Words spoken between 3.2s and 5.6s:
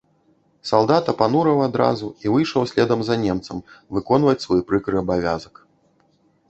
немцам выконваць свой прыкры абавязак.